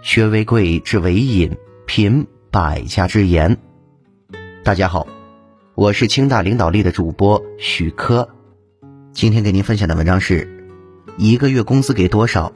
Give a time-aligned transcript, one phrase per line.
[0.00, 3.58] 学为贵，知为引，品百家之言。
[4.62, 5.08] 大家好，
[5.74, 8.28] 我是清大领导力的主播许科。
[9.12, 10.68] 今天给您分享的文章是：
[11.16, 12.52] 一个月工资给多少？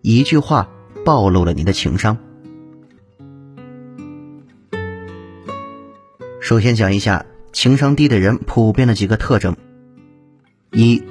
[0.00, 0.68] 一句话
[1.04, 2.18] 暴露了您的情商。
[6.40, 9.56] 首先讲一下情商低的人普遍的几个特征：
[10.70, 11.02] 一、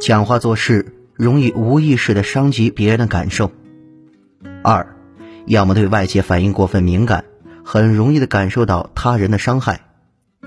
[0.00, 3.50] 讲话做事容易无意识的伤及别人的感受；
[4.68, 4.96] 二、
[5.46, 7.24] 要么对外界反应过分敏感，
[7.64, 9.82] 很容易的感受到他人的伤害，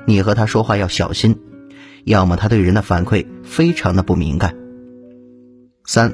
[0.06, 1.36] 你和他说话要小心；
[2.04, 4.52] 要么他对人的反馈非常的不敏感；
[5.86, 6.14] 三、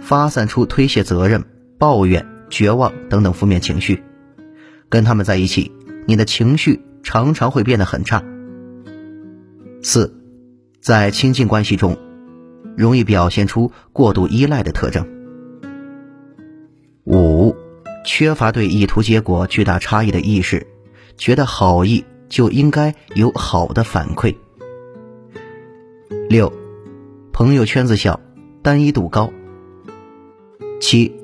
[0.00, 1.44] 发散出推卸责任、
[1.78, 4.02] 抱怨、绝望等等负面情绪，
[4.88, 5.70] 跟他们在一起。
[6.06, 8.24] 你的情绪常常会变得很差。
[9.82, 10.18] 四，
[10.80, 11.98] 在亲近关系中，
[12.78, 15.06] 容易表现出过度依赖的特征。
[18.18, 20.66] 缺乏对意图结果巨大差异的意识，
[21.18, 24.34] 觉得好意就应该有好的反馈。
[26.26, 26.50] 六，
[27.30, 28.18] 朋友圈子小，
[28.62, 29.30] 单一度高。
[30.80, 31.14] 七，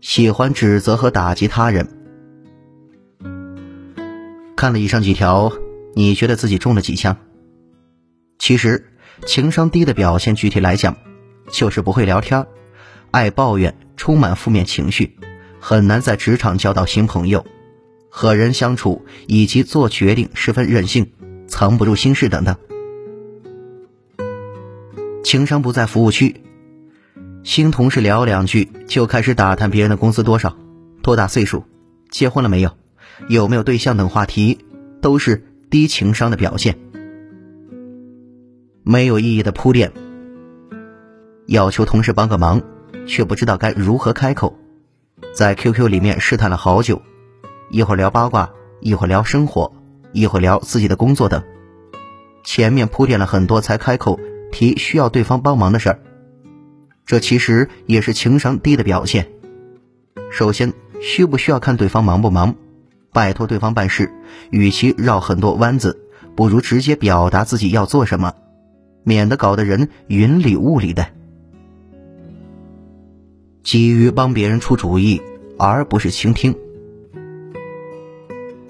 [0.00, 1.86] 喜欢指责和打击他人。
[4.56, 5.52] 看了以上几条，
[5.94, 7.18] 你觉得自己中了几枪？
[8.38, 8.94] 其实，
[9.26, 10.96] 情商低的表现，具体来讲，
[11.50, 12.46] 就是不会聊天，
[13.10, 15.18] 爱抱怨，充满负面情绪，
[15.66, 17.46] 很难在职场交到新朋友，
[18.10, 21.10] 和人相处以及做决定十分任性，
[21.46, 22.54] 藏不住心事等等。
[25.24, 26.42] 情商不在服务区，
[27.44, 30.54] 新同事聊两句就开始打探别人的工资多少，
[31.00, 31.64] 多大岁数，
[32.10, 32.70] 结婚了没有？
[33.28, 34.58] 有没有对象等话题，
[35.00, 36.76] 都是低情商的表现。
[38.82, 39.92] 没有意义的铺垫，
[41.46, 42.60] 要求同事帮个忙，
[43.06, 44.58] 却不知道该如何开口，
[45.34, 47.02] 在 QQ 里面试探了好久，
[47.70, 49.72] 一会儿聊八卦，一会儿聊生活，
[50.12, 51.42] 一会儿聊自己的工作等。
[52.44, 54.20] 前面铺垫了很多才开口
[54.52, 55.98] 提需要对方帮忙的事儿，
[57.06, 59.28] 这其实也是情商低的表现。
[60.30, 62.54] 首先，需不需要看对方忙不忙？
[63.12, 64.12] 拜托对方办事，
[64.50, 66.00] 与其绕很多弯子，
[66.34, 68.34] 不如直接表达自己要做什么，
[69.04, 71.06] 免得搞得人云里雾里的。
[73.64, 75.20] 急于帮别人出主意，
[75.58, 76.54] 而不是倾听。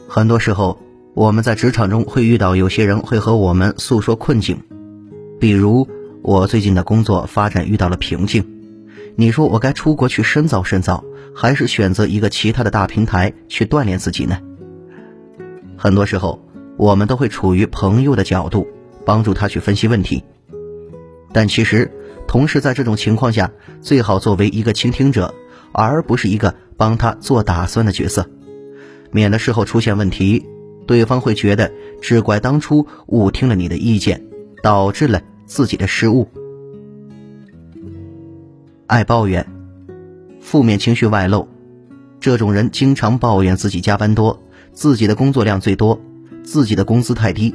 [0.09, 0.79] 很多时候，
[1.13, 4.63] 我们在职场中会遇到有些人会和我们诉说困境，
[5.39, 5.87] 比如
[6.23, 8.47] 我最近的工作发展遇到了瓶颈，
[9.17, 11.05] 你说我该出国去深造深造。
[11.37, 14.39] 还是选择一个其他的大平台去锻炼自己呢？
[15.77, 16.41] 很多时候，
[16.77, 18.69] 我们都会处于朋友的角度，
[19.05, 20.23] 帮助他去分析问题。
[21.33, 21.91] 但其实，
[22.35, 25.33] 同事在这种情况下，最好作为一个倾听者，
[25.71, 28.29] 而不是一个帮他做打算的角色，
[29.13, 30.45] 免得事后出现问题，
[30.85, 31.71] 对方会觉得
[32.03, 34.21] 只怪当初误听了你的意见，
[34.65, 36.29] 导致了自己的失误。
[38.89, 39.47] 爱抱怨。
[40.41, 41.47] 负面情绪外露，
[42.19, 46.01] 这种人经常抱怨自己加班多，自己的工作量最多，
[46.43, 47.55] 自己的工资太低，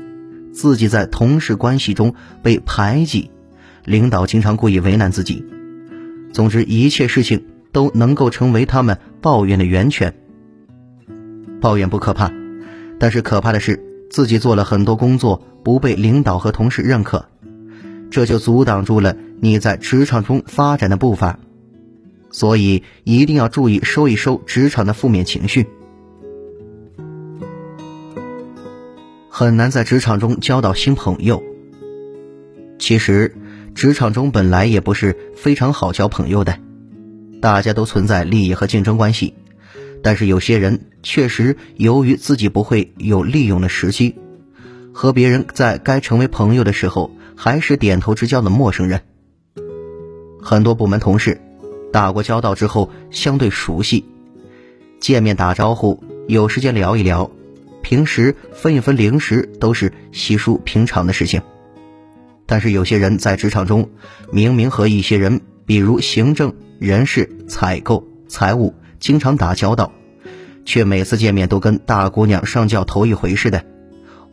[0.53, 3.29] 自己在同事关系中被排挤，
[3.85, 5.45] 领导经常故意为难自己。
[6.31, 10.13] 总之，一切事情都能够成为他们抱怨的源泉。
[11.59, 12.31] 抱怨不可怕，
[12.99, 17.25] 但是可怕的是自己做了很多工作不被领导和同事认可，
[18.09, 21.39] 这就阻挡住了你在职场中发展的步伐。
[22.31, 25.65] 所以一定要注意收一收职场的负面情绪。
[29.29, 31.41] 很难在职场中交到新朋友。
[32.77, 33.35] 其实，
[33.79, 36.59] 职场中本来也不是非常好交朋友的，
[37.41, 39.35] 大家都存在利益和竞争关系。
[40.03, 44.15] 但是有些人确实由于自己不会有利用的时机，
[44.93, 48.99] 和别人在该成为朋友的时候，还是点头之交的陌生人。
[50.41, 51.39] 很多部门同事。
[51.93, 54.03] 打过交道之后，相对熟悉，
[54.99, 57.31] 见面打招呼，有时间聊一聊，
[57.81, 61.41] 平时分一分零食都是稀疏平常的事情。
[62.49, 63.89] 但是有些人在职场中，
[64.31, 69.93] 明明和一些人，比如行政、人事、采购、财务，经常打交道，
[70.65, 73.63] 却每次见面都跟大姑娘上轿头一回似的。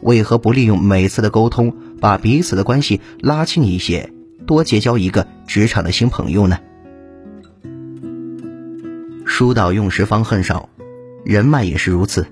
[0.01, 4.11] 为何不利用每次的沟通，把彼此的关系拉近一些，
[4.47, 6.59] 多结交一个职场的新朋友呢？
[9.27, 10.71] 书到用时方恨少，
[11.23, 12.27] 人脉也是如此。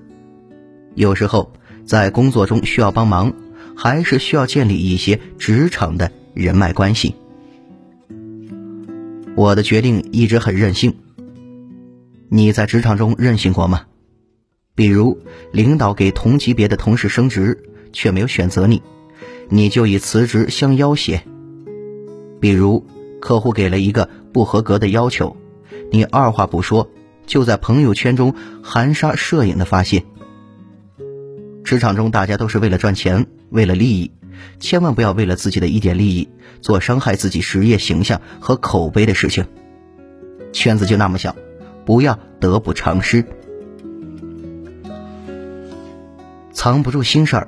[0.95, 1.53] 有时候
[1.85, 3.33] 在工作中需要帮忙，
[3.75, 7.15] 还是需要建立一些职场的人脉关系。
[9.35, 10.95] 我的决定一直很任性。
[12.29, 13.83] 你在职场中任性过吗？
[14.73, 15.19] 比如，
[15.51, 17.63] 领导给同级别的同事升职，
[17.93, 18.81] 却没有选择你，
[19.49, 21.19] 你就以辞职相要挟；
[22.41, 22.85] 比如，
[23.21, 25.37] 客户给了一个不合格的要求，
[25.91, 26.89] 你二话不说
[27.25, 30.03] 就在朋友圈中含沙射影的发泄。
[31.65, 34.11] 职场中，大家都是为了赚钱，为了利益，
[34.59, 36.29] 千万不要为了自己的一点利益
[36.61, 39.47] 做伤害自己职业形象和口碑的事情。
[40.53, 41.35] 圈子就那么小，
[41.83, 43.25] 不要得不偿失。
[46.53, 47.47] 藏不住心事儿。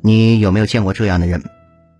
[0.00, 1.42] 你有没有见过这样的人？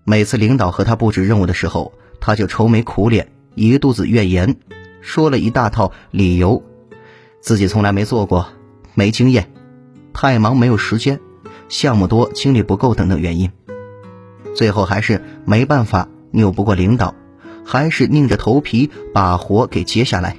[0.05, 1.91] 每次领导和他布置任务的时候，
[2.21, 4.55] 他就愁眉苦脸，一肚子怨言，
[5.01, 6.63] 说了一大套理由，
[7.41, 8.47] 自己从来没做过，
[8.95, 9.51] 没经验，
[10.19, 11.19] 太忙没有时间，
[11.69, 13.51] 项目多精力不够等等原因。
[14.55, 17.13] 最后还是没办法，拗不过领导，
[17.63, 20.37] 还是硬着头皮把活给接下来。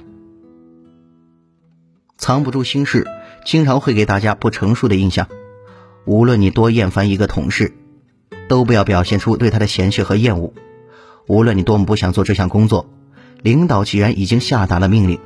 [2.17, 3.07] 藏不住心事，
[3.45, 5.29] 经常会给大家不成熟的印象。
[6.03, 7.71] 无论你多厌烦一个同事，
[8.49, 10.53] 都不要表现出对他的嫌弃和厌恶。
[11.25, 12.89] 无论你多么不想做这项工作，
[13.41, 15.21] 领导既然已经下达了命令，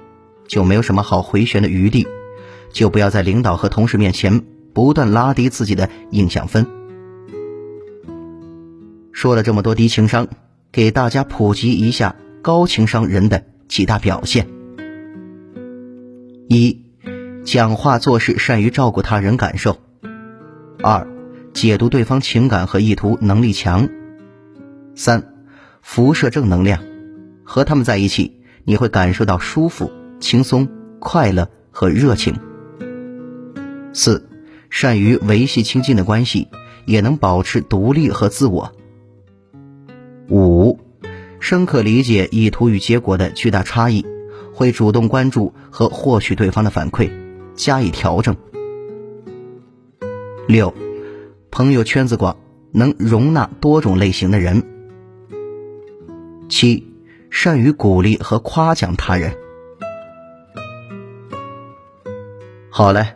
[0.47, 2.05] 就没有什么好回旋的余地。
[2.73, 4.43] 就不要在领导和同事面前
[4.73, 6.67] 不断拉低自己的印象分。
[9.13, 10.27] 说了这么多低情商，
[10.71, 14.47] 给大家普及一下高情商人的几大表现：
[16.49, 16.81] 一、
[17.45, 19.77] 讲话做事善于照顾他人感受。
[20.81, 21.07] 二，
[21.53, 23.87] 解读对方情感和意图能力强。
[24.95, 25.23] 三，
[25.81, 26.81] 辐射正能量，
[27.43, 30.67] 和他们在一起，你会感受到舒服、轻松、
[30.99, 32.35] 快乐和热情。
[33.93, 34.27] 四，
[34.69, 36.47] 善于维系亲近的关系，
[36.85, 38.73] 也能保持独立和自我。
[40.29, 40.79] 五，
[41.39, 44.05] 深刻理解意图与结果的巨大差异，
[44.53, 47.11] 会主动关注和获取对方的反馈，
[47.55, 48.35] 加以调整。
[50.47, 50.73] 六，
[51.51, 52.37] 朋友圈子广，
[52.71, 54.63] 能容纳多种类型的人。
[56.49, 56.87] 七，
[57.29, 59.35] 善于鼓励和夸奖他人。
[62.69, 63.15] 好嘞，